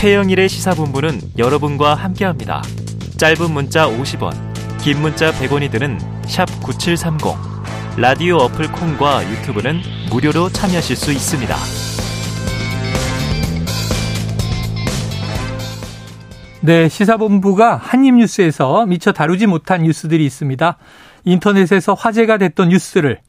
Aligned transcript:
최영일의 0.00 0.48
시사본부는 0.48 1.20
여러분과 1.36 1.94
함께합니다. 1.94 2.62
짧은 3.18 3.50
문자 3.50 3.86
50원, 3.86 4.32
긴 4.78 5.02
문자 5.02 5.30
100원이 5.30 5.70
드는 5.70 5.98
9730. 6.62 7.20
라디오 7.98 8.36
어플 8.36 8.72
콩과 8.72 9.30
유튜브는 9.30 9.82
무료로 10.10 10.48
참여하실 10.48 10.96
수 10.96 11.12
있습니다. 11.12 11.54
네, 16.62 16.88
시사본부가 16.88 17.76
한입뉴스에서 17.76 18.86
미처 18.86 19.12
다루지 19.12 19.46
못한 19.48 19.82
뉴스들이 19.82 20.24
있습니다. 20.24 20.78
인터넷에서 21.24 21.92
화제가 21.92 22.38
됐던 22.38 22.70
뉴스를 22.70 23.20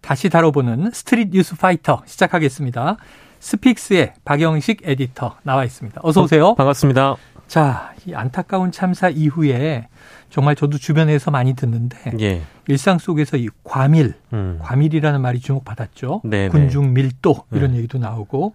다시 0.00 0.30
다뤄보는 0.30 0.90
street 0.90 1.28
news 1.32 1.54
fighter 1.54 2.02
시작하겠습니다. 2.06 2.96
스픽스의 3.44 4.14
박영식 4.24 4.80
에디터 4.84 5.36
나와 5.42 5.64
있습니다. 5.64 6.00
어서 6.02 6.22
오세요. 6.22 6.46
어, 6.46 6.54
반갑습니다. 6.54 7.16
자, 7.46 7.92
이 8.06 8.14
안타까운 8.14 8.72
참사 8.72 9.10
이후에 9.10 9.86
정말 10.30 10.56
저도 10.56 10.78
주변에서 10.78 11.30
많이 11.30 11.54
듣는데 11.54 11.98
예. 12.20 12.40
일상 12.68 12.98
속에서 12.98 13.36
이 13.36 13.50
과밀, 13.62 14.14
음. 14.32 14.58
과밀이라는 14.62 15.20
말이 15.20 15.40
주목받았죠. 15.40 16.22
네네. 16.24 16.48
군중 16.48 16.94
밀도 16.94 17.44
이런 17.52 17.72
네. 17.72 17.78
얘기도 17.78 17.98
나오고 17.98 18.54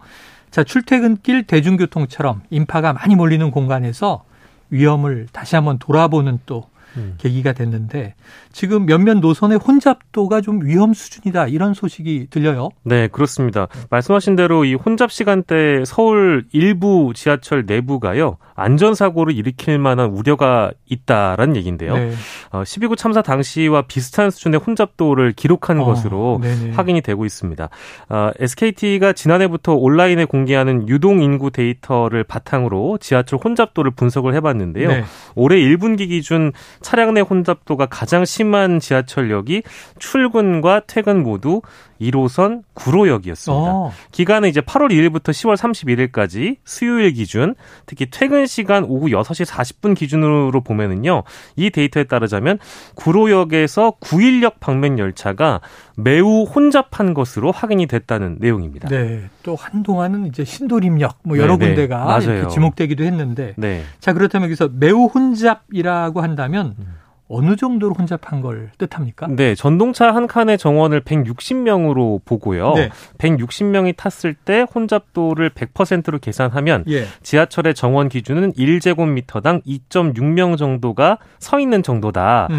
자 0.49 0.63
출퇴근길 0.63 1.43
대중교통처럼 1.43 2.41
인파가 2.49 2.91
많이 2.91 3.15
몰리는 3.15 3.51
공간에서 3.51 4.23
위험을 4.71 5.27
다시 5.31 5.55
한번 5.55 5.77
돌아보는 5.77 6.39
또 6.47 6.67
음. 6.97 7.15
계기가 7.17 7.53
됐는데 7.53 8.15
지금 8.51 8.85
몇몇 8.85 9.15
노선의 9.15 9.57
혼잡도가 9.57 10.41
좀 10.41 10.63
위험 10.63 10.93
수준이다 10.93 11.47
이런 11.47 11.73
소식이 11.73 12.27
들려요. 12.29 12.69
네, 12.83 13.07
그렇습니다. 13.07 13.67
말씀하신 13.89 14.35
대로 14.35 14.65
이 14.65 14.73
혼잡 14.73 15.11
시간대 15.11 15.83
서울 15.85 16.45
일부 16.51 17.13
지하철 17.15 17.65
내부가요 17.65 18.37
안전사고를 18.55 19.35
일으킬 19.35 19.79
만한 19.79 20.09
우려가 20.09 20.71
있다라는 20.89 21.55
얘기인데요. 21.55 21.95
네. 21.95 22.11
어, 22.51 22.63
12구 22.63 22.97
참사 22.97 23.21
당시와 23.21 23.83
비슷한 23.83 24.29
수준의 24.31 24.59
혼잡도를 24.59 25.33
기록한 25.33 25.79
어, 25.79 25.85
것으로 25.85 26.39
네네. 26.41 26.71
확인이 26.71 27.01
되고 27.01 27.25
있습니다. 27.25 27.69
어, 28.09 28.31
SKT가 28.39 29.13
지난해부터 29.13 29.73
온라인에 29.75 30.25
공개하는 30.25 30.87
유동 30.89 31.21
인구 31.21 31.51
데이터를 31.51 32.23
바탕으로 32.23 32.97
지하철 32.99 33.39
혼잡도를 33.43 33.91
분석을 33.91 34.33
해봤는데요. 34.35 34.89
네. 34.89 35.03
올해 35.35 35.57
1분기 35.57 36.09
기준 36.09 36.51
차량 36.81 37.13
내 37.13 37.21
혼잡도가 37.21 37.87
가장 37.87 38.25
심한 38.25 38.79
지하철역이 38.79 39.63
출근과 39.99 40.81
퇴근 40.87 41.23
모두 41.23 41.61
1호선 41.99 42.63
구로역이었습니다. 42.73 43.71
어. 43.71 43.91
기간은 44.11 44.49
이제 44.49 44.61
8월 44.61 44.91
2일부터 44.91 45.31
10월 45.31 45.57
31일까지 45.57 46.57
수요일 46.63 47.11
기준, 47.13 47.55
특히 47.85 48.07
퇴근 48.09 48.45
시간 48.45 48.83
오후 48.83 49.07
6시 49.07 49.45
40분 49.45 49.95
기준으로 49.95 50.61
보면은요. 50.61 51.23
이 51.55 51.69
데이터에 51.69 52.05
따르자면 52.05 52.59
구로역에서 52.95 53.93
9일역 53.99 54.59
방면 54.59 54.99
열차가 54.99 55.61
매우 55.97 56.43
혼잡한 56.43 57.13
것으로 57.13 57.51
확인이 57.51 57.85
됐다는 57.85 58.37
내용입니다. 58.39 58.87
네. 58.89 59.23
또 59.43 59.55
한동안은 59.55 60.27
이제 60.27 60.45
신도림역 60.45 61.19
뭐 61.23 61.37
여러 61.37 61.57
네네. 61.57 61.73
군데가 61.75 62.19
이렇게 62.19 62.47
지목되기도 62.49 63.03
했는데 63.03 63.53
네. 63.57 63.83
자, 63.99 64.13
그렇다면 64.13 64.47
여기서 64.47 64.69
매우 64.73 65.05
혼잡이라고 65.05 66.21
한다면 66.21 66.75
음. 66.79 66.98
어느 67.31 67.55
정도로 67.55 67.93
혼잡한 67.93 68.41
걸 68.41 68.71
뜻합니까? 68.79 69.27
네, 69.29 69.53
전동차 69.53 70.13
한 70.13 70.25
칸의 70.25 70.57
정원을 70.57 71.01
160명으로 71.01 72.25
보고요. 72.25 72.73
네. 72.73 72.89
160명이 73.19 73.95
tas을 73.95 74.33
때 74.33 74.65
혼잡도를 74.73 75.51
100%로 75.51 76.17
계산하면 76.17 76.85
예. 76.89 77.05
지하철의 77.21 77.75
정원 77.75 78.09
기준은 78.09 78.53
1제곱미터당 78.53 79.63
2.6명 79.63 80.57
정도가 80.57 81.19
서 81.37 81.59
있는 81.59 81.83
정도다라고 81.83 82.49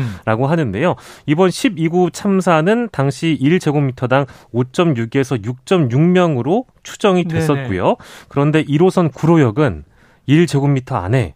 음. 0.44 0.50
하는데요. 0.50 0.94
이번 1.26 1.50
12구 1.50 2.12
참사는 2.12 2.88
당시 2.92 3.36
1제곱미터당 3.42 4.28
5.6에서 4.54 5.44
6.6명으로 5.44 6.64
추정이 6.84 7.24
됐었고요. 7.24 7.82
네네. 7.82 7.96
그런데 8.28 8.64
1호선 8.64 9.12
구로역은 9.12 9.84
1제곱미터 10.28 10.94
안에 10.94 11.34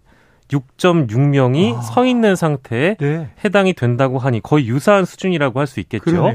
6.6명이 0.49 1.77
아. 1.77 1.81
서 1.81 2.05
있는 2.07 2.37
상태에 2.37 2.97
네. 2.99 3.31
해당이 3.45 3.75
된다고 3.75 4.19
하니 4.19 4.41
거의 4.41 4.67
유사한 4.67 5.05
수준이라고 5.05 5.61
할 5.61 5.65
수 5.67 5.81
있겠죠. 5.81 6.33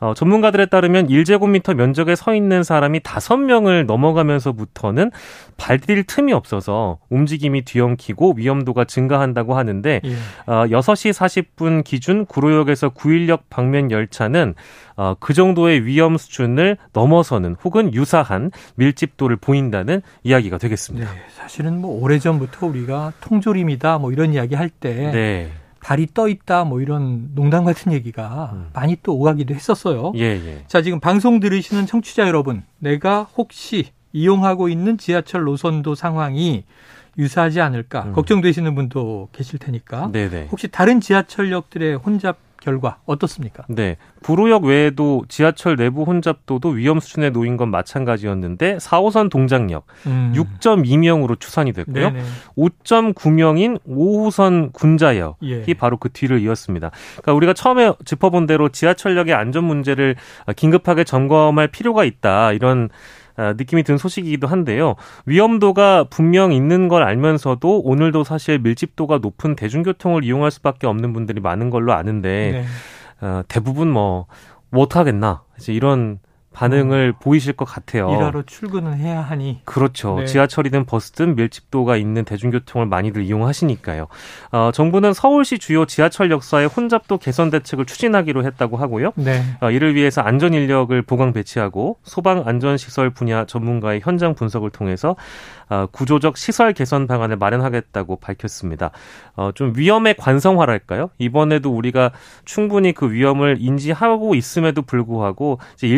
어, 0.00 0.14
전문가들에 0.14 0.66
따르면 0.66 1.08
1제곱미터 1.08 1.74
면적에 1.74 2.16
서 2.16 2.34
있는 2.34 2.62
사람이 2.62 3.00
5명을 3.00 3.84
넘어가면서부터는 3.84 5.10
발디딜 5.58 6.04
틈이 6.04 6.32
없어서 6.32 6.98
움직임이 7.10 7.62
뒤엉키고 7.62 8.34
위험도가 8.36 8.84
증가한다고 8.84 9.56
하는데 9.56 10.00
예. 10.02 10.10
어, 10.46 10.64
6시 10.66 11.12
40분 11.12 11.84
기준 11.84 12.24
구로역에서 12.24 12.90
9일역 12.90 13.40
방면 13.50 13.90
열차는 13.90 14.54
어, 14.96 15.14
그 15.18 15.32
정도의 15.32 15.86
위험 15.86 16.18
수준을 16.18 16.76
넘어서는 16.92 17.56
혹은 17.64 17.94
유사한 17.94 18.50
밀집도를 18.74 19.36
보인다는 19.36 20.02
이야기가 20.24 20.58
되겠습니다. 20.58 21.10
네, 21.10 21.20
사실은 21.30 21.80
뭐 21.80 22.02
오래전부터 22.02 22.66
우리가 22.66 23.14
통조 23.20 23.49
림이다 23.52 23.98
뭐 23.98 24.12
이런 24.12 24.32
이야기 24.32 24.54
할때 24.54 25.10
네. 25.12 25.50
발이 25.80 26.08
떠 26.14 26.28
있다 26.28 26.64
뭐 26.64 26.80
이런 26.80 27.34
농담 27.34 27.64
같은 27.64 27.92
얘기가 27.92 28.50
음. 28.54 28.70
많이 28.72 28.96
또 29.02 29.16
오가기도 29.16 29.54
했었어요. 29.54 30.12
예, 30.16 30.22
예. 30.22 30.64
자, 30.66 30.82
지금 30.82 31.00
방송 31.00 31.40
들으시는 31.40 31.86
청취자 31.86 32.28
여러분, 32.28 32.62
내가 32.78 33.22
혹시 33.22 33.86
이용하고 34.12 34.68
있는 34.68 34.98
지하철 34.98 35.44
노선도 35.44 35.94
상황이 35.94 36.64
유사하지 37.18 37.60
않을까 37.60 38.04
음. 38.04 38.12
걱정되시는 38.12 38.74
분도 38.74 39.28
계실 39.32 39.58
테니까 39.58 40.10
네네. 40.12 40.48
혹시 40.50 40.68
다른 40.68 41.00
지하철역들의 41.00 41.96
혼잡 41.96 42.36
결과 42.60 42.98
어떻습니까? 43.06 43.64
네. 43.68 43.96
구로역 44.22 44.64
외에도 44.64 45.24
지하철 45.28 45.76
내부 45.76 46.04
혼잡도도 46.04 46.68
위험 46.70 47.00
수준에 47.00 47.30
놓인 47.30 47.56
건 47.56 47.70
마찬가지였는데 47.70 48.76
4호선 48.76 49.30
동작역 49.30 49.86
음. 50.06 50.32
6.2명으로 50.36 51.40
추산이 51.40 51.72
됐고요. 51.72 52.10
네네. 52.10 52.22
5.9명인 52.56 53.80
5호선 53.88 54.72
군자역이 54.72 55.64
예. 55.68 55.74
바로 55.74 55.96
그 55.96 56.10
뒤를 56.10 56.40
이었습니다. 56.40 56.90
그러니까 57.12 57.32
우리가 57.32 57.54
처음에 57.54 57.92
짚어본 58.04 58.46
대로 58.46 58.68
지하철역의 58.68 59.34
안전 59.34 59.64
문제를 59.64 60.16
긴급하게 60.54 61.04
점검할 61.04 61.68
필요가 61.68 62.04
있다. 62.04 62.52
이런 62.52 62.90
아, 62.90 63.19
느낌이 63.56 63.82
든 63.82 63.98
소식이기도 63.98 64.46
한데요. 64.46 64.96
위험도가 65.26 66.04
분명 66.04 66.52
있는 66.52 66.88
걸 66.88 67.02
알면서도 67.02 67.80
오늘도 67.80 68.24
사실 68.24 68.58
밀집도가 68.58 69.18
높은 69.18 69.56
대중교통을 69.56 70.24
이용할 70.24 70.50
수밖에 70.50 70.86
없는 70.86 71.12
분들이 71.12 71.40
많은 71.40 71.70
걸로 71.70 71.92
아는데 71.92 72.64
네. 73.20 73.26
어, 73.26 73.42
대부분 73.48 73.90
뭐 73.90 74.26
못하겠나 74.70 75.42
이제 75.58 75.72
이런 75.72 76.18
반응을 76.52 77.14
어. 77.14 77.18
보이실 77.22 77.52
것 77.52 77.64
같아요. 77.64 78.10
일하러 78.10 78.42
출근은 78.42 78.98
해야 78.98 79.20
하니. 79.20 79.60
그렇죠. 79.64 80.16
네. 80.18 80.26
지하철이든 80.26 80.84
버스든 80.84 81.36
밀집도가 81.36 81.96
있는 81.96 82.24
대중교통을 82.24 82.86
많이들 82.86 83.22
이용하시니까요. 83.22 84.08
어, 84.52 84.70
정부는 84.72 85.12
서울시 85.12 85.58
주요 85.58 85.84
지하철 85.86 86.30
역사의 86.30 86.68
혼잡도 86.68 87.18
개선 87.18 87.50
대책을 87.50 87.86
추진하기로 87.86 88.44
했다고 88.44 88.76
하고요. 88.76 89.12
네. 89.14 89.42
어, 89.60 89.70
이를 89.70 89.94
위해서 89.94 90.22
안전 90.22 90.52
인력을 90.54 91.00
보강 91.02 91.32
배치하고 91.32 91.98
소방 92.02 92.42
안전 92.46 92.76
시설 92.76 93.10
분야 93.10 93.44
전문가의 93.44 94.00
현장 94.02 94.34
분석을 94.34 94.70
통해서 94.70 95.16
어, 95.68 95.86
구조적 95.86 96.36
시설 96.36 96.72
개선 96.72 97.06
방안을 97.06 97.36
마련하겠다고 97.36 98.16
밝혔습니다. 98.16 98.90
어, 99.36 99.52
좀 99.54 99.72
위험의 99.76 100.16
관성화랄까요? 100.18 101.10
이번에도 101.18 101.70
우리가 101.70 102.10
충분히 102.44 102.92
그 102.92 103.12
위험을 103.12 103.58
인지하고 103.60 104.34
있음에도 104.34 104.82
불구하고 104.82 105.60
이제 105.74 105.88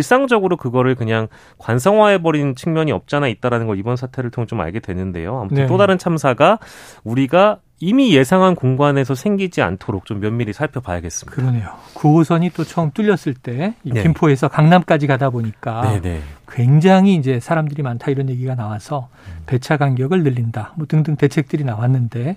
일상적으로 0.43 0.57
그거를 0.57 0.95
그냥 0.95 1.29
관성화해버린 1.59 2.57
측면이 2.57 2.93
없잖아 2.93 3.29
있다라는 3.29 3.67
걸 3.67 3.79
이번 3.79 3.97
사태를 3.97 4.31
통해 4.31 4.47
좀 4.47 4.61
알게 4.61 4.81
되는데요. 4.81 5.39
아무튼 5.41 5.57
네. 5.59 5.67
또 5.67 5.79
다른 5.79 5.97
참사가 5.97 6.59
우리가 7.05 7.59
이미 7.81 8.15
예상한 8.15 8.55
공간에서 8.55 9.15
생기지 9.15 9.63
않도록 9.63 10.05
좀 10.05 10.21
면밀히 10.21 10.53
살펴봐야겠습니다. 10.53 11.35
그러네요. 11.35 11.71
9호선이 11.95 12.53
또 12.55 12.65
처음 12.65 12.91
뚫렸을 12.93 13.35
때 13.35 13.75
네. 13.83 14.03
김포에서 14.03 14.49
강남까지 14.49 15.07
가다 15.07 15.31
보니까 15.31 15.83
네네. 15.83 16.01
네. 16.01 16.23
굉장히 16.49 17.15
이제 17.15 17.41
사람들이 17.41 17.83
많다 17.83 18.11
이런 18.11 18.29
얘기가 18.29 18.55
나와서 18.55 19.09
배차 19.47 19.79
간격을 19.79 20.23
늘린다 20.23 20.75
뭐 20.77 20.87
등등 20.87 21.17
대책들이 21.17 21.65
나왔는데 21.65 22.37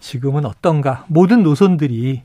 지금은 0.00 0.46
어떤가 0.46 1.04
모든 1.08 1.42
노선들이 1.42 2.22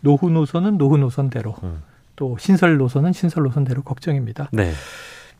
노후 0.00 0.28
노선은 0.28 0.78
노후 0.78 0.98
노선대로 0.98 1.54
음. 1.62 1.82
또 2.22 2.36
신설 2.38 2.76
노선은 2.76 3.12
신설 3.12 3.42
노선대로 3.42 3.82
걱정입니다. 3.82 4.48
네. 4.52 4.70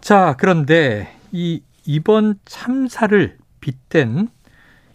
자 0.00 0.34
그런데 0.36 1.16
이 1.30 1.62
이번 1.86 2.40
참사를 2.44 3.38
빗댄 3.60 4.26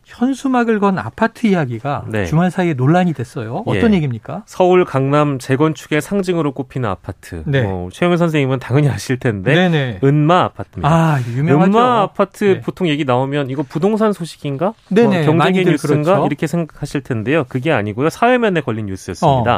현수막을 0.07 0.79
건 0.79 0.97
아파트 0.97 1.47
이야기가 1.47 2.05
네. 2.07 2.25
주말 2.25 2.49
사이에 2.49 2.73
논란이 2.73 3.13
됐어요. 3.13 3.63
어떤 3.65 3.91
예. 3.91 3.97
얘기입니까? 3.97 4.43
서울 4.45 4.85
강남 4.85 5.37
재건축의 5.37 6.01
상징으로 6.01 6.53
꼽히는 6.53 6.89
아파트. 6.89 7.43
네. 7.45 7.65
어, 7.67 7.89
최영현 7.91 8.17
선생님은 8.17 8.59
당연히 8.59 8.87
아실 8.89 9.19
텐데 9.19 9.53
네네. 9.53 9.99
은마 10.03 10.45
아파트입니다. 10.45 10.89
아, 10.89 11.19
유명하죠. 11.35 11.71
은마 11.71 12.01
아파트 12.01 12.43
네. 12.45 12.61
보통 12.61 12.87
얘기 12.87 13.03
나오면 13.03 13.49
이거 13.49 13.63
부동산 13.63 14.13
소식인가? 14.13 14.73
네네. 14.89 15.25
뭐 15.25 15.35
경제계 15.35 15.69
뉴스인가? 15.69 16.11
그렇죠. 16.11 16.25
이렇게 16.25 16.47
생각하실 16.47 17.01
텐데요. 17.01 17.43
그게 17.49 17.73
아니고요. 17.73 18.09
사회면에 18.09 18.61
걸린 18.61 18.85
뉴스였습니다. 18.85 19.55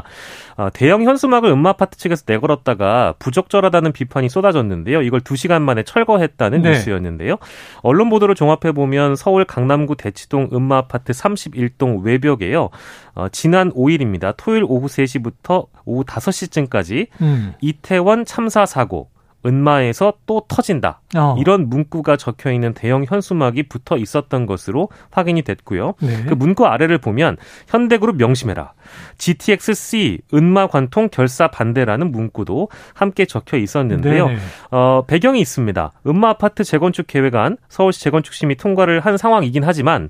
어. 0.58 0.64
어, 0.64 0.70
대형 0.74 1.04
현수막을 1.04 1.50
은마 1.52 1.70
아파트 1.70 1.98
측에서 1.98 2.24
내걸었다가 2.26 3.14
부적절하다는 3.20 3.92
비판이 3.92 4.30
쏟아졌는데요. 4.30 5.04
이걸 5.04 5.22
2 5.22 5.36
시간 5.36 5.62
만에 5.62 5.84
철거했다는 5.84 6.64
네. 6.64 6.72
뉴스였는데요. 6.72 7.38
언론 7.82 8.10
보도를 8.10 8.34
종합해 8.34 8.72
보면 8.74 9.16
서울 9.16 9.46
강남구 9.46 9.96
대치동 9.96 10.39
은마 10.54 10.78
아파트 10.78 11.12
31동 11.12 12.04
외벽에요. 12.04 12.70
어, 13.16 13.28
지난 13.30 13.72
5일입니다. 13.74 14.34
토요일 14.38 14.64
오후 14.64 14.88
3시부터 14.88 15.68
오후 15.86 16.04
5시쯤까지 16.06 17.08
음. 17.22 17.54
이태원 17.62 18.26
참사 18.26 18.66
사고 18.66 19.10
은마에서 19.46 20.14
또 20.26 20.44
터진다. 20.48 21.02
어. 21.16 21.36
이런 21.40 21.70
문구가 21.70 22.18
적혀 22.18 22.52
있는 22.52 22.74
대형 22.74 23.06
현수막이 23.08 23.64
붙어 23.64 23.98
있었던 23.98 24.46
것으로 24.46 24.90
확인이 25.12 25.42
됐고요. 25.42 25.94
네. 26.02 26.26
그 26.28 26.34
문구 26.34 26.66
아래를 26.66 26.98
보면 26.98 27.38
현대그룹 27.68 28.18
명심해라. 28.18 28.74
GTX-C 29.18 30.20
은마 30.34 30.68
관통 30.68 31.10
결사 31.10 31.48
반대라는 31.48 32.12
문구도 32.12 32.70
함께 32.94 33.26
적혀 33.26 33.58
있었는데요. 33.58 34.28
네. 34.28 34.38
어, 34.72 35.04
배경이 35.08 35.40
있습니다. 35.40 35.92
은마 36.06 36.30
아파트 36.30 36.64
재건축 36.64 37.08
계획안 37.08 37.58
서울시 37.70 38.02
재건축심이 38.02 38.56
통과를 38.56 39.00
한 39.00 39.18
상황이긴 39.18 39.64
하지만 39.64 40.10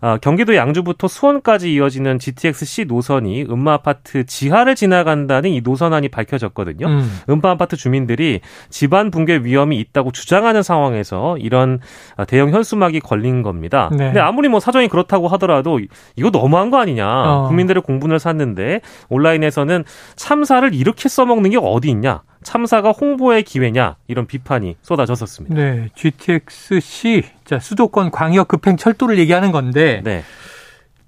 어, 0.00 0.16
경기도 0.20 0.54
양주부터 0.54 1.08
수원까지 1.08 1.72
이어지는 1.74 2.18
GTX-C 2.18 2.84
노선이 2.84 3.44
음마 3.44 3.74
아파트 3.74 4.24
지하를 4.24 4.74
지나간다는 4.74 5.50
이 5.50 5.60
노선안이 5.60 6.08
밝혀졌거든요. 6.08 6.86
음. 6.86 7.20
음마 7.30 7.50
아파트 7.50 7.76
주민들이 7.76 8.40
집안 8.70 9.10
붕괴 9.10 9.36
위험이 9.38 9.78
있다고 9.80 10.12
주장하는 10.12 10.62
상황에서 10.62 11.38
이런 11.38 11.80
대형 12.28 12.50
현수막이 12.50 13.00
걸린 13.00 13.42
겁니다. 13.42 13.88
네. 13.92 14.06
근데 14.06 14.20
아무리 14.20 14.48
뭐 14.48 14.60
사정이 14.60 14.88
그렇다고 14.88 15.28
하더라도 15.28 15.80
이거 16.16 16.30
너무한 16.30 16.70
거 16.70 16.78
아니냐. 16.78 17.06
어. 17.06 17.48
국민들의 17.48 17.82
공분을 17.82 18.18
샀는데 18.18 18.80
온라인에서는 19.08 19.84
참사를 20.16 20.74
이렇게 20.74 21.08
써먹는 21.08 21.50
게 21.50 21.58
어디 21.60 21.88
있냐. 21.90 22.22
참사가 22.44 22.90
홍보의 22.92 23.42
기회냐 23.42 23.96
이런 24.06 24.26
비판이 24.26 24.76
쏟아졌었습니다. 24.82 25.56
네, 25.56 25.88
GTX-C 25.96 27.24
자 27.44 27.58
수도권 27.58 28.10
광역 28.10 28.46
급행 28.48 28.76
철도를 28.76 29.18
얘기하는 29.18 29.50
건데 29.50 30.00
네. 30.04 30.22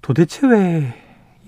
도대체 0.01 0.45
왜 0.47 0.93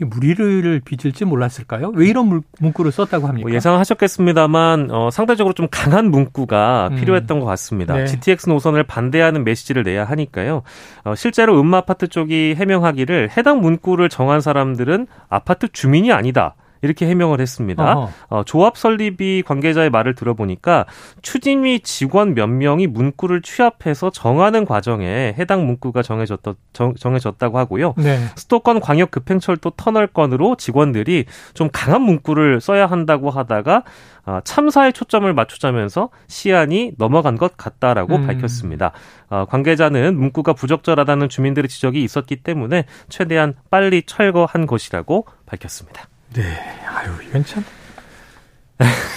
무리를 0.06 0.81
빚을지 0.83 1.25
몰랐을까요? 1.25 1.91
왜 1.95 2.07
이런 2.07 2.41
문구를 2.59 2.91
썼다고 2.91 3.27
합니까? 3.27 3.47
뭐 3.47 3.56
예상하셨겠습니다만 3.56 4.89
어, 4.91 5.09
상대적으로 5.12 5.53
좀 5.53 5.68
강한 5.69 6.09
문구가 6.09 6.89
음. 6.92 6.95
필요했던 6.95 7.39
것 7.39 7.45
같습니다. 7.45 7.95
네. 7.95 8.06
GTX 8.06 8.50
노선을 8.50 8.83
반대하는 8.83 9.44
메시지를 9.44 9.83
내야 9.83 10.06
하니까요. 10.06 10.63
어, 11.03 11.15
실제로 11.15 11.59
음마 11.59 11.80
아파트 11.80 12.07
쪽이 12.07 12.56
해명하기를 12.57 13.31
해당 13.35 13.62
문구를 13.62 14.09
정한 14.09 14.42
사람들은 14.42 15.07
아파트 15.30 15.68
주민이 15.68 16.12
아니다. 16.12 16.56
이렇게 16.81 17.08
해명을 17.08 17.42
했습니다. 17.42 18.10
어, 18.30 18.44
조합 18.46 18.78
설립이 18.78 19.44
관계자의 19.44 19.90
말을 19.90 20.16
들어보니까 20.16 20.86
추진위 21.22 21.81
직원 21.81 22.34
몇 22.34 22.48
명이 22.48 22.88
문구를 22.88 23.42
취합해서 23.42 24.10
정하는 24.10 24.66
과정에 24.66 25.36
해당 25.38 25.66
문구가 25.66 26.02
정해졌다, 26.02 26.54
정, 26.74 26.94
해졌다고 27.16 27.58
하고요. 27.58 27.94
네. 27.98 28.20
수도권 28.36 28.80
광역 28.80 29.12
급행철도 29.12 29.72
터널건으로 29.72 30.56
직원들이 30.56 31.26
좀 31.54 31.70
강한 31.72 32.02
문구를 32.02 32.62
써야 32.62 32.86
한다고 32.86 33.30
하다가 33.30 33.84
어, 34.26 34.40
참사에 34.44 34.92
초점을 34.92 35.31
맞추자면서 35.34 36.10
시안이 36.28 36.94
넘어간 36.98 37.36
것 37.38 37.58
같다라고 37.58 38.18
음. 38.18 38.28
밝혔습니다. 38.28 38.92
어, 39.30 39.46
관계자는 39.46 40.18
문구가 40.18 40.54
부적절하다는 40.54 41.30
주민들의 41.30 41.68
지적이 41.68 42.04
있었기 42.04 42.38
때문에 42.38 42.86
최대한 43.10 43.56
빨리 43.70 44.04
철거한 44.04 44.68
것이라고 44.68 45.26
밝혔습니다. 45.46 46.08
네. 46.34 46.44
아유, 46.88 47.12
이건 47.28 47.44
참. 47.46 47.64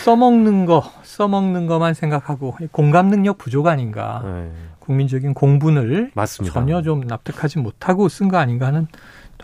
써먹는 0.04 0.66
거, 0.66 0.90
써먹는 1.04 1.66
것만 1.66 1.94
생각하고 1.94 2.56
공감 2.72 3.08
능력 3.08 3.38
부족 3.38 3.68
아닌가. 3.68 4.22
네. 4.24 4.50
국민적인 4.80 5.34
공분을 5.34 6.10
맞습니다. 6.14 6.52
전혀 6.52 6.82
좀 6.82 7.02
납득하지 7.02 7.60
못하고 7.60 8.08
쓴 8.08 8.28
거 8.28 8.38
아닌가 8.38 8.66
하는 8.66 8.88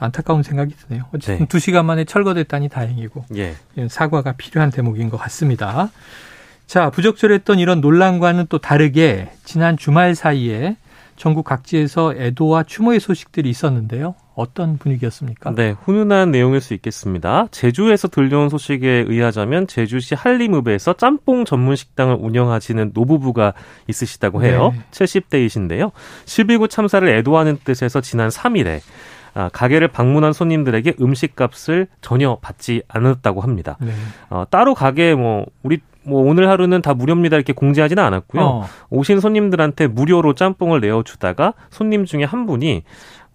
안타까운 0.00 0.42
생각이 0.42 0.74
드네요. 0.74 1.04
어쨌든 1.14 1.38
네. 1.40 1.46
두 1.46 1.60
시간 1.60 1.86
만에 1.86 2.04
철거됐다니 2.04 2.68
다행이고 2.68 3.24
예. 3.36 3.54
사과가 3.88 4.32
필요한 4.32 4.70
대목인 4.70 5.10
것 5.10 5.16
같습니다. 5.16 5.90
자, 6.66 6.90
부적절했던 6.90 7.60
이런 7.60 7.80
논란과는 7.80 8.46
또 8.48 8.58
다르게 8.58 9.30
지난 9.44 9.76
주말 9.76 10.14
사이에 10.14 10.76
전국 11.16 11.44
각지에서 11.44 12.14
애도와 12.14 12.64
추모의 12.64 13.00
소식들이 13.00 13.48
있었는데요. 13.50 14.14
어떤 14.38 14.78
분위기였습니까? 14.78 15.52
네, 15.56 15.74
훈훈한 15.82 16.30
내용일 16.30 16.60
수 16.60 16.72
있겠습니다. 16.74 17.48
제주에서 17.50 18.06
들려온 18.06 18.48
소식에 18.48 19.04
의하자면 19.08 19.66
제주시 19.66 20.14
한림읍에서 20.14 20.92
짬뽕 20.92 21.44
전문 21.44 21.74
식당을 21.74 22.16
운영하시는 22.20 22.92
노부부가 22.94 23.54
있으시다고 23.88 24.44
해요. 24.44 24.72
네. 24.72 24.80
70대이신데요. 24.92 25.90
12구 26.24 26.70
참사를 26.70 27.06
애도하는 27.08 27.58
뜻에서 27.64 28.00
지난 28.00 28.28
3일에 28.28 28.80
아, 29.34 29.48
가게를 29.52 29.88
방문한 29.88 30.32
손님들에게 30.32 30.94
음식값을 31.00 31.88
전혀 32.00 32.38
받지 32.40 32.82
않았다고 32.86 33.40
합니다. 33.40 33.76
네. 33.80 33.90
어, 34.30 34.44
따로 34.48 34.74
가게 34.74 35.16
뭐 35.16 35.46
우리 35.64 35.80
뭐 36.08 36.22
오늘 36.22 36.48
하루는 36.48 36.80
다 36.80 36.94
무료입니다 36.94 37.36
이렇게 37.36 37.52
공지하지는 37.52 38.02
않았고요. 38.02 38.42
어. 38.42 38.66
오신 38.90 39.20
손님들한테 39.20 39.88
무료로 39.88 40.34
짬뽕을 40.34 40.80
내어주다가 40.80 41.52
손님 41.70 42.06
중에 42.06 42.24
한 42.24 42.46
분이 42.46 42.82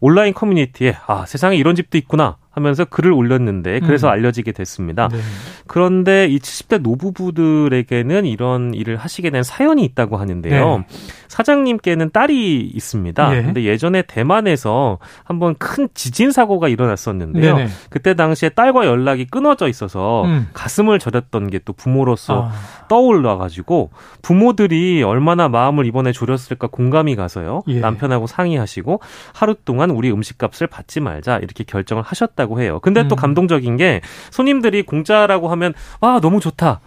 온라인 0.06 0.34
커뮤니티에 0.34 0.98
아 1.08 1.26
세상에 1.26 1.56
이런 1.56 1.76
집도 1.76 1.98
있구나 1.98 2.36
하면서 2.54 2.86
글을 2.86 3.12
올렸는데 3.12 3.80
그래서 3.80 4.08
음. 4.08 4.12
알려지게 4.12 4.52
됐습니다. 4.52 5.08
네. 5.10 5.18
그런데 5.66 6.28
이 6.28 6.38
70대 6.38 6.82
노부부들에게는 6.82 8.26
이런 8.26 8.74
일을 8.76 8.98
하시게 8.98 9.32
된 9.32 9.42
사연이 9.42 9.84
있다고 9.86 10.18
하는데요. 10.18 10.78
네. 10.78 10.86
사장님께는 11.28 12.12
딸이 12.12 12.62
있습니다. 12.76 13.30
네. 13.32 13.42
근데 13.42 13.64
예전에 13.64 14.04
대만에서 14.04 15.00
한번 15.24 15.56
큰 15.58 15.88
지진 15.96 16.32
사고가 16.32 16.68
일어났었는데요. 16.68 17.58
네네. 17.58 17.70
그때 17.90 18.14
당시에 18.14 18.50
딸과 18.50 18.86
연락이 18.86 19.26
끊어져 19.26 19.68
있어서 19.68 20.26
음. 20.26 20.48
가슴을 20.54 21.00
저렸던 21.00 21.50
게 21.50 21.64
또 21.66 21.74
부모로서 21.74 22.50
아. 22.50 22.86
떠올라 22.88 23.38
가지고 23.38 23.90
부모들이 24.22 25.04
얼마나 25.04 25.48
마음을 25.50 25.86
이번에 25.86 26.12
졸였을까 26.12 26.68
공감이 26.68 27.16
가서요. 27.16 27.64
예. 27.68 27.80
남편하고 27.80 28.27
상의하시고 28.27 29.00
하루 29.34 29.56
동안 29.66 29.89
우리 29.92 30.12
음식값을 30.12 30.68
받지 30.68 31.00
말자 31.00 31.38
이렇게 31.39 31.63
결정을 31.63 32.04
하셨다 32.04 32.43
했다고 32.44 32.62
해요. 32.62 32.80
근데 32.82 33.02
음. 33.02 33.08
또 33.08 33.16
감동적인 33.16 33.78
게 33.78 34.02
손님들이 34.32 34.84
공짜라고 34.84 35.50
하면 35.50 35.74
와 36.02 36.20
너무 36.20 36.40
좋다. 36.40 36.82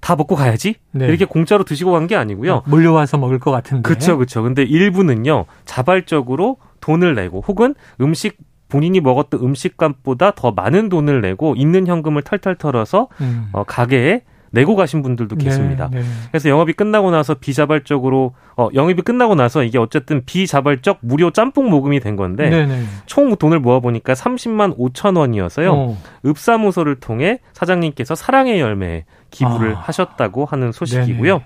다 0.00 0.16
먹고 0.16 0.34
가야지 0.34 0.74
네. 0.90 1.06
이렇게 1.06 1.24
공짜로 1.24 1.62
드시고 1.64 1.92
간 1.92 2.06
게 2.06 2.16
아니고요. 2.16 2.52
어, 2.54 2.62
몰려와서 2.66 3.18
먹을 3.18 3.38
것 3.38 3.50
같은데. 3.52 3.82
그렇죠, 3.82 4.16
그렇죠. 4.16 4.42
근데 4.42 4.62
일부는요 4.62 5.44
자발적으로 5.64 6.56
돈을 6.80 7.14
내고 7.14 7.42
혹은 7.46 7.74
음식 8.00 8.36
본인이 8.68 9.00
먹었던 9.00 9.40
음식값보다 9.40 10.32
더 10.34 10.50
많은 10.52 10.88
돈을 10.88 11.20
내고 11.20 11.54
있는 11.56 11.86
현금을 11.86 12.22
털털 12.22 12.56
털어서 12.56 13.08
음. 13.20 13.48
어, 13.52 13.64
가게에 13.64 14.22
내고 14.52 14.76
가신 14.76 15.02
분들도 15.02 15.36
네, 15.36 15.44
계십니다. 15.44 15.88
네, 15.90 16.00
네. 16.00 16.06
그래서 16.30 16.48
영업이 16.48 16.74
끝나고 16.74 17.10
나서 17.10 17.34
비자발적으로 17.34 18.34
어 18.56 18.68
영업이 18.72 19.02
끝나고 19.02 19.34
나서 19.34 19.64
이게 19.64 19.78
어쨌든 19.78 20.22
비자발적 20.24 20.98
무료 21.00 21.30
짬뽕 21.30 21.68
모금이 21.70 22.00
된 22.00 22.16
건데 22.16 22.48
네, 22.50 22.66
네. 22.66 22.82
총 23.06 23.34
돈을 23.34 23.58
모아 23.58 23.80
보니까 23.80 24.12
30만 24.12 24.76
5천 24.78 25.18
원이어서요. 25.18 25.72
어. 25.72 25.98
읍사무소를 26.26 27.00
통해 27.00 27.40
사장님께서 27.54 28.14
사랑의 28.14 28.60
열매 28.60 29.04
기부를 29.30 29.74
아. 29.74 29.80
하셨다고 29.80 30.44
하는 30.44 30.70
소식이고요. 30.70 31.40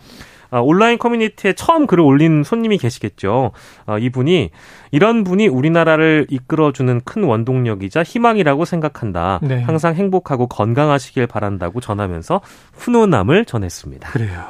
아, 0.57 0.61
온라인 0.61 0.97
커뮤니티에 0.97 1.53
처음 1.53 1.87
글을 1.87 2.03
올린 2.03 2.43
손님이 2.43 2.79
계시겠죠. 2.79 3.53
아, 3.85 3.99
이분이 3.99 4.51
이런 4.91 5.23
분이 5.23 5.49
우리나라를 5.49 6.27
이끌어주는 6.31 7.03
큰 7.05 7.25
원동력이자 7.25 8.03
희망이라고 8.03 8.65
생각한다. 8.65 9.41
네. 9.43 9.61
항상 9.61 9.95
행복하고 9.95 10.47
건강하시길 10.47 11.27
바란다고 11.27 11.81
전하면서 11.81 12.41
훈훈함을 12.73 13.45
전했습니다. 13.45 14.11
그래요. 14.11 14.45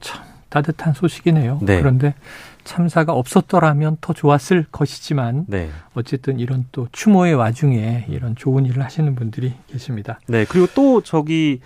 참 0.00 0.24
따뜻한 0.48 0.92
소식이네요. 0.92 1.60
네. 1.62 1.78
그런데 1.78 2.14
참사가 2.64 3.12
없었더라면 3.12 3.98
더 4.00 4.12
좋았을 4.12 4.66
것이지만 4.70 5.46
네. 5.48 5.70
어쨌든 5.94 6.38
이런 6.38 6.66
또 6.72 6.88
추모의 6.92 7.34
와중에 7.34 8.06
이런 8.08 8.36
좋은 8.36 8.66
일을 8.66 8.82
하시는 8.82 9.14
분들이 9.14 9.52
계십니다. 9.68 10.20
네. 10.28 10.44
그리고 10.48 10.66
또 10.74 11.00
저기 11.00 11.60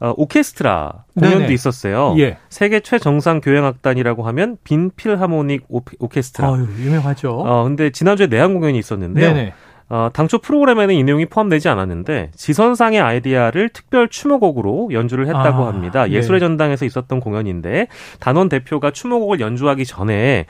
어, 0.00 0.12
오케스트라 0.16 1.04
공연도 1.16 1.38
네네. 1.40 1.54
있었어요. 1.54 2.16
예. 2.18 2.38
세계 2.48 2.80
최정상 2.80 3.40
교향악단이라고 3.40 4.24
하면 4.24 4.56
빈필하모닉 4.64 5.66
오케스트라. 5.68 6.48
아유, 6.48 6.66
유명하죠. 6.80 7.30
어, 7.30 7.64
근데 7.64 7.90
지난주에 7.90 8.26
내한 8.26 8.52
공연이 8.52 8.78
있었는데요. 8.78 9.32
네네. 9.32 9.52
어, 9.92 10.08
당초 10.10 10.38
프로그램에는 10.38 10.94
이 10.94 11.04
내용이 11.04 11.26
포함되지 11.26 11.68
않았는데 11.68 12.30
지선상의 12.34 12.98
아이디어를 12.98 13.68
특별 13.68 14.08
추모곡으로 14.08 14.88
연주를 14.90 15.26
했다고 15.26 15.64
아, 15.64 15.66
합니다. 15.66 16.06
네. 16.06 16.12
예술의 16.12 16.40
네. 16.40 16.46
전당에서 16.46 16.86
있었던 16.86 17.20
공연인데 17.20 17.88
단원 18.18 18.48
대표가 18.48 18.90
추모곡을 18.90 19.40
연주하기 19.40 19.84
전에 19.84 20.46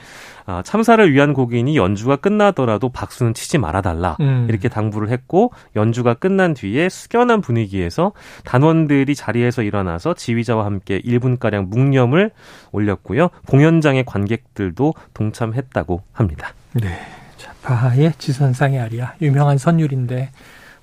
아, 0.47 0.63
참사를 0.65 1.13
위한 1.13 1.33
곡이니 1.33 1.77
연주가 1.77 2.15
끝나더라도 2.15 2.91
박수는 2.91 3.35
치지 3.35 3.59
말아달라 3.59 4.17
음. 4.21 4.47
이렇게 4.49 4.69
당부를 4.69 5.09
했고 5.09 5.51
연주가 5.75 6.15
끝난 6.15 6.55
뒤에 6.55 6.89
숙연한 6.89 7.41
분위기에서 7.41 8.13
단원들이 8.45 9.17
자리에서 9.17 9.65
일어나서 9.65 10.15
지휘자와 10.15 10.65
함께 10.65 11.01
1분 11.01 11.41
가량 11.41 11.69
묵념을 11.69 12.31
올렸고요. 12.71 13.31
공연장의 13.49 14.05
관객들도 14.05 14.95
동참했다고 15.15 16.03
합니다. 16.13 16.55
네. 16.75 17.22
바하의 17.63 18.15
지선상의 18.19 18.81
아리아 18.81 19.15
유명한 19.21 19.59
선율인데 19.59 20.31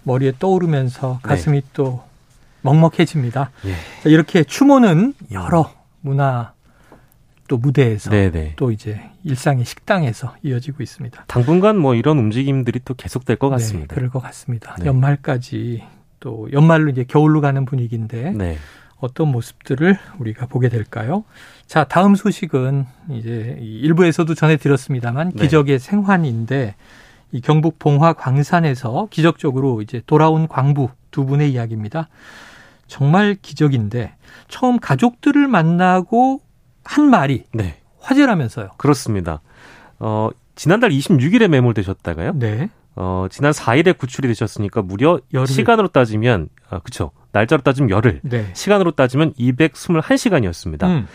머리에 0.04 0.34
떠오르면서 0.40 1.20
가슴이 1.22 1.62
네. 1.62 1.68
또 1.74 2.04
먹먹해집니다. 2.62 3.52
예. 3.66 4.10
이렇게 4.10 4.44
추모는 4.44 5.14
여러 5.32 5.72
문화 6.02 6.54
또 7.48 7.58
무대에서 7.58 8.12
네네. 8.12 8.32
네. 8.32 8.54
또 8.56 8.72
이제 8.72 9.02
일상의 9.24 9.66
식당에서 9.66 10.36
이어지고 10.44 10.84
있습니다. 10.84 11.26
당분간 11.28 11.78
뭐 11.78 11.96
이런 11.96 12.18
움직임들이 12.20 12.82
또 12.86 12.94
계속될 12.94 13.38
것 13.38 13.50
네, 13.50 13.56
같습니다. 13.56 13.88
네, 13.90 13.96
그럴 13.96 14.10
것 14.10 14.22
같습니다. 14.22 14.76
네. 14.80 14.86
연말까지 14.86 15.84
또 16.20 16.48
연말로 16.54 16.90
이제 16.90 17.04
겨울로 17.04 17.42
가는 17.42 17.66
분위기인데 17.66 18.32
네. 18.32 18.58
어떤 19.00 19.30
모습들을 19.30 19.98
우리가 20.20 20.46
보게 20.48 20.70
될까요? 20.70 21.24
자, 21.66 21.84
다음 21.86 22.16
소식은 22.16 22.86
이제 23.12 23.58
일부에서도 23.60 24.34
전해드렸습니다만 24.34 25.32
네. 25.36 25.44
기적의 25.44 25.80
생환인데 25.80 26.76
이 27.32 27.42
경북 27.42 27.80
봉화 27.80 28.14
광산에서 28.14 29.08
기적적으로 29.10 29.82
이제 29.82 30.02
돌아온 30.06 30.48
광부 30.48 30.90
두 31.12 31.26
분의 31.26 31.52
이야기입니다. 31.52 32.10
정말 32.88 33.38
기적인데 33.42 34.16
처음 34.48 34.80
가족들을 34.80 35.48
만나고 35.48 36.42
한 36.84 37.10
말이 37.10 37.46
네. 37.54 37.78
화제라면서요. 38.00 38.72
그렇습니다. 38.78 39.42
어, 40.00 40.30
지난달 40.56 40.90
26일에 40.90 41.48
매몰되셨다가요. 41.48 42.34
네. 42.36 42.70
어, 42.96 43.28
지난 43.30 43.52
4일에 43.52 43.98
구출이 43.98 44.28
되셨으니까 44.28 44.82
무려 44.82 45.20
열흘. 45.34 45.48
시간으로 45.48 45.88
따지면 45.90 46.50
아, 46.70 46.80
그쵸 46.80 47.12
날짜로 47.32 47.62
따지면 47.62 47.90
열흘, 47.90 48.20
네. 48.24 48.46
시간으로 48.54 48.92
따지면 48.92 49.34
221시간이었습니다. 49.34 50.84
음. 50.86 51.08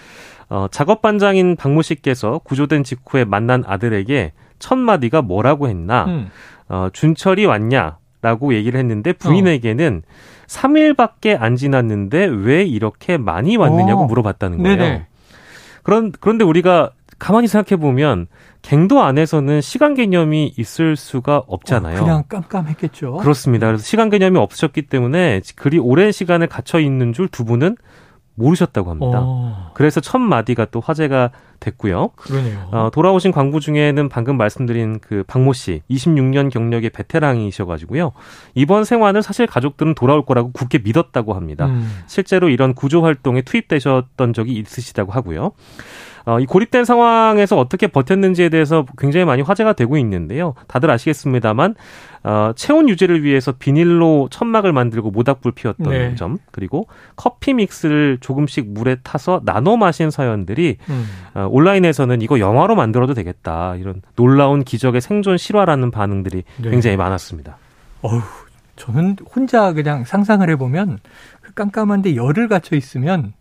어, 0.48 0.66
작업 0.70 1.02
반장인 1.02 1.56
박모 1.56 1.82
씨께서 1.82 2.38
구조된 2.44 2.84
직후에 2.84 3.24
만난 3.24 3.64
아들에게 3.66 4.32
첫 4.58 4.76
마디가 4.76 5.22
뭐라고 5.22 5.68
했나? 5.68 6.04
음. 6.04 6.30
어, 6.68 6.88
준철이 6.92 7.46
왔냐 7.46 7.98
라고 8.22 8.54
얘기를 8.54 8.80
했는데 8.80 9.12
부인에게는 9.12 10.02
어. 10.04 10.46
3일밖에 10.46 11.36
안 11.38 11.56
지났는데 11.56 12.24
왜 12.24 12.62
이렇게 12.62 13.16
많이 13.18 13.56
왔느냐고 13.56 14.02
어. 14.02 14.06
물어봤다는 14.06 14.62
거예요. 14.62 14.76
네네. 14.76 15.06
그런 15.82 16.12
그런데 16.18 16.44
우리가 16.44 16.90
가만히 17.18 17.46
생각해 17.46 17.80
보면 17.80 18.26
갱도 18.62 19.02
안에서는 19.02 19.60
시간 19.60 19.94
개념이 19.94 20.54
있을 20.56 20.96
수가 20.96 21.42
없잖아요. 21.46 21.98
어, 21.98 22.04
그냥 22.04 22.24
깜깜했겠죠. 22.28 23.14
그렇습니다. 23.16 23.66
그래서 23.66 23.84
시간 23.84 24.10
개념이 24.10 24.38
없으셨기 24.38 24.82
때문에 24.82 25.40
그리 25.56 25.78
오랜 25.78 26.12
시간을 26.12 26.46
갇혀 26.46 26.80
있는 26.80 27.12
줄 27.12 27.28
두 27.28 27.44
분은 27.44 27.76
모르셨다고 28.36 28.90
합니다. 28.90 29.20
어. 29.22 29.70
그래서 29.74 30.00
첫 30.00 30.18
마디가 30.18 30.66
또 30.72 30.80
화제가 30.80 31.30
됐고요. 31.60 32.10
그러네요. 32.16 32.68
어, 32.72 32.90
돌아오신 32.92 33.30
광부 33.30 33.60
중에는 33.60 34.08
방금 34.08 34.36
말씀드린 34.36 34.98
그 35.00 35.22
박모 35.26 35.52
씨, 35.52 35.82
26년 35.88 36.50
경력의 36.50 36.90
베테랑이셔가지고요. 36.90 38.12
이번 38.54 38.84
생환을 38.84 39.22
사실 39.22 39.46
가족들은 39.46 39.94
돌아올 39.94 40.24
거라고 40.24 40.50
굳게 40.52 40.78
믿었다고 40.84 41.34
합니다. 41.34 41.66
음. 41.66 42.02
실제로 42.06 42.48
이런 42.48 42.74
구조 42.74 43.02
활동에 43.02 43.42
투입되셨던 43.42 44.32
적이 44.32 44.54
있으시다고 44.54 45.12
하고요. 45.12 45.52
어, 46.26 46.40
이 46.40 46.46
고립된 46.46 46.84
상황에서 46.84 47.58
어떻게 47.58 47.86
버텼는지에 47.86 48.48
대해서 48.48 48.86
굉장히 48.98 49.26
많이 49.26 49.42
화제가 49.42 49.74
되고 49.74 49.96
있는데요. 49.98 50.54
다들 50.66 50.90
아시겠습니다만 50.90 51.74
어, 52.22 52.52
체온 52.56 52.88
유지를 52.88 53.22
위해서 53.22 53.52
비닐로 53.52 54.28
천막을 54.30 54.72
만들고 54.72 55.10
모닥불 55.10 55.52
피웠던 55.52 55.90
네. 55.90 56.14
점 56.14 56.38
그리고 56.50 56.86
커피 57.16 57.52
믹스를 57.52 58.18
조금씩 58.20 58.68
물에 58.70 58.96
타서 59.02 59.42
나눠 59.44 59.76
마신 59.76 60.10
사연들이 60.10 60.78
음. 60.88 61.06
어, 61.34 61.46
온라인에서는 61.50 62.22
이거 62.22 62.38
영화로 62.38 62.74
만들어도 62.74 63.12
되겠다 63.12 63.76
이런 63.76 64.00
놀라운 64.16 64.64
기적의 64.64 65.02
생존 65.02 65.36
실화라는 65.36 65.90
반응들이 65.90 66.44
네. 66.62 66.70
굉장히 66.70 66.96
많았습니다. 66.96 67.58
어휴, 68.00 68.22
저는 68.76 69.16
혼자 69.34 69.74
그냥 69.74 70.04
상상을 70.04 70.48
해보면 70.50 70.98
그 71.42 71.52
깜깜한데 71.52 72.16
열을 72.16 72.48
갇혀 72.48 72.76
있으면 72.76 73.34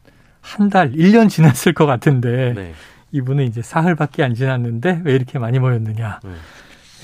한 0.44 0.70
달, 0.70 0.92
1년 0.92 1.30
지났을 1.30 1.74
것 1.74 1.86
같은데 1.86 2.54
네. 2.54 2.74
이분은 3.12 3.46
이제 3.46 3.62
사흘밖에 3.62 4.24
안 4.24 4.36
지났는데 4.36 5.02
왜 5.04 5.16
이렇게 5.16 5.40
많이 5.40 5.58
모였느냐. 5.58 6.20
네. 6.24 6.30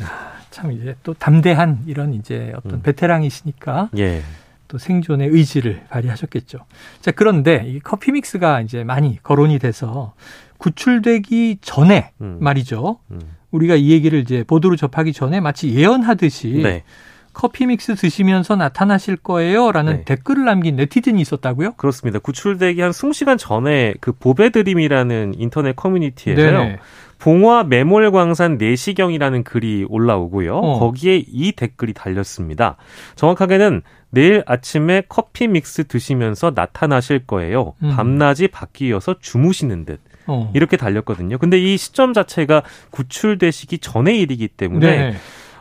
야, 0.03 0.34
참 0.51 0.72
이제 0.72 0.96
또 1.03 1.13
담대한 1.13 1.79
이런 1.88 2.13
이제 2.13 2.51
어떤 2.55 2.74
음. 2.74 2.81
베테랑이시니까 2.81 3.89
예. 3.98 4.22
또 4.67 4.77
생존의 4.77 5.29
의지를 5.29 5.84
발휘하셨겠죠. 5.89 6.60
자, 7.01 7.12
그런데 7.12 7.63
이 7.65 7.79
커피 7.79 8.12
믹스가 8.12 8.62
이제 8.62 8.84
많이 8.84 9.17
거론이 9.24 9.58
돼서 9.58 10.13
구출되기 10.58 11.60
전에 11.62 12.12
음. 12.22 12.38
말이죠. 12.41 13.00
음. 13.12 13.19
우리가 13.51 13.75
이 13.75 13.89
얘기를 13.89 14.19
이제 14.19 14.43
보도로 14.43 14.75
접하기 14.75 15.13
전에 15.13 15.39
마치 15.39 15.74
예언하듯이 15.74 16.62
네. 16.62 16.84
커피 17.33 17.65
믹스 17.65 17.95
드시면서 17.95 18.55
나타나실 18.55 19.17
거예요 19.17 19.71
라는 19.71 19.98
네. 19.98 20.03
댓글을 20.05 20.45
남긴 20.45 20.75
네티즌이 20.75 21.21
있었다고요? 21.21 21.74
그렇습니다. 21.74 22.19
구출되기 22.19 22.81
한 22.81 22.91
20시간 22.91 23.38
전에 23.38 23.93
그 24.00 24.12
보배드림이라는 24.12 25.36
인터넷 25.38 25.75
커뮤니티에서요. 25.75 26.51
네네. 26.51 26.79
봉화 27.19 27.65
매몰광산 27.65 28.57
내시경이라는 28.57 29.43
글이 29.43 29.86
올라오고요. 29.89 30.55
어. 30.57 30.79
거기에 30.79 31.24
이 31.27 31.51
댓글이 31.51 31.93
달렸습니다. 31.93 32.77
정확하게는 33.15 33.81
내일 34.09 34.43
아침에 34.48 35.03
커피 35.07 35.48
믹스 35.48 35.88
드시면서 35.88 36.53
나타나실 36.55 37.27
거예요. 37.27 37.74
음. 37.83 37.93
밤낮이 37.95 38.48
바뀌어서 38.48 39.15
주무시는 39.19 39.86
듯. 39.86 40.00
어. 40.27 40.51
이렇게 40.55 40.77
달렸거든요. 40.77 41.38
근데 41.38 41.59
이 41.59 41.75
시점 41.75 42.13
자체가 42.13 42.63
구출되시기 42.91 43.79
전의 43.79 44.19
일이기 44.21 44.48
때문에 44.48 44.98
네. 44.98 45.15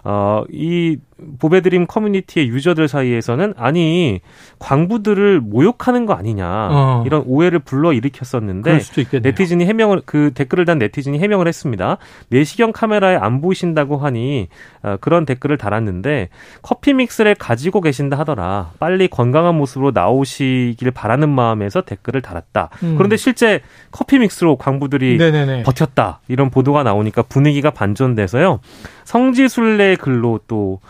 어, 0.04 0.44
이 0.50 0.98
보배드림 1.38 1.86
커뮤니티의 1.86 2.48
유저들 2.48 2.88
사이에서는 2.88 3.54
아니 3.56 4.20
광부들을 4.58 5.40
모욕하는 5.40 6.06
거 6.06 6.14
아니냐 6.14 6.68
어. 6.70 7.02
이런 7.06 7.24
오해를 7.26 7.58
불러 7.58 7.92
일으켰었는데 7.92 8.80
네티즌이 9.22 9.64
해명을 9.66 10.02
그 10.04 10.30
댓글을 10.34 10.64
단 10.64 10.78
네티즌이 10.78 11.18
해명을 11.18 11.48
했습니다. 11.48 11.98
내시경 12.28 12.72
카메라에 12.72 13.16
안 13.16 13.40
보이신다고 13.40 13.96
하니 13.96 14.48
어, 14.82 14.96
그런 15.00 15.26
댓글을 15.26 15.58
달았는데 15.58 16.28
커피 16.62 16.94
믹스를 16.94 17.34
가지고 17.34 17.80
계신다 17.80 18.18
하더라. 18.18 18.70
빨리 18.78 19.08
건강한 19.08 19.56
모습으로 19.56 19.90
나오시길 19.92 20.90
바라는 20.92 21.28
마음에서 21.28 21.82
댓글을 21.82 22.22
달았다. 22.22 22.70
음. 22.82 22.94
그런데 22.96 23.16
실제 23.16 23.60
커피 23.90 24.18
믹스로 24.18 24.56
광부들이 24.56 25.16
네네네. 25.16 25.62
버텼다 25.64 26.20
이런 26.28 26.50
보도가 26.50 26.84
나오니까 26.84 27.22
분위기가 27.22 27.70
반전돼서요. 27.70 28.60
성지순례 29.04 29.96
글로 29.96 30.40
또 30.46 30.80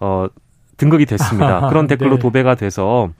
어, 0.00 0.26
등극이 0.76 1.06
됐습니다. 1.06 1.68
그런 1.70 1.86
댓글로 1.86 2.16
네. 2.16 2.18
도배가 2.18 2.54
돼서 2.56 3.10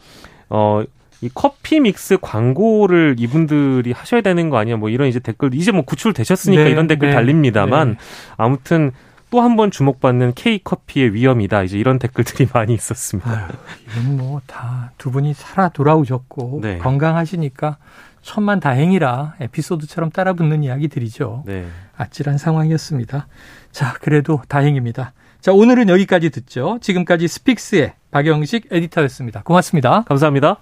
어, 0.50 0.83
이 1.23 1.30
커피 1.35 1.80
믹스 1.80 2.18
광고를 2.21 3.16
이분들이 3.18 3.92
하셔야 3.92 4.21
되는 4.21 4.50
거 4.50 4.59
아니야? 4.59 4.76
뭐 4.76 4.90
이런 4.90 5.09
이제 5.09 5.18
댓글 5.18 5.54
이제 5.54 5.73
뭐 5.73 5.83
구출되셨으니까 5.83 6.64
네, 6.64 6.71
이런 6.71 6.87
댓글 6.87 7.09
네, 7.09 7.14
달립니다만 7.14 7.90
네. 7.92 7.97
아무튼 8.37 8.92
또 9.30 9.40
한 9.42 9.56
번 9.56 9.71
주목받는 9.73 10.33
K 10.35 10.61
커피의 10.62 11.12
위험이다. 11.14 11.64
이제 11.64 11.78
이런 11.78 11.99
댓글들이 11.99 12.49
많이 12.54 12.75
있었습니다. 12.75 13.28
아유, 13.30 13.49
이건 14.02 14.16
뭐 14.18 14.40
다 14.47 14.92
두 14.99 15.11
분이 15.11 15.35
살아 15.35 15.68
돌아오셨고 15.68 16.61
네. 16.62 16.78
건강하시니까 16.78 17.76
천만 18.23 18.61
다행이라 18.61 19.35
에피소드처럼 19.40 20.11
따라붙는 20.11 20.62
이야기들이죠. 20.64 21.42
네. 21.47 21.66
아찔한 21.97 22.38
상황이었습니다. 22.38 23.26
자, 23.73 23.95
그래도 24.00 24.40
다행입니다. 24.49 25.12
자, 25.47 25.53
오늘은 25.53 25.88
여기까지 25.91 26.31
듣죠. 26.31 26.79
지금까지 26.81 27.29
스픽스의 27.29 27.93
박영식 28.11 28.67
에디터였습니다. 28.69 29.45
고맙습니다. 29.45 30.03
감사합니다. 30.09 30.57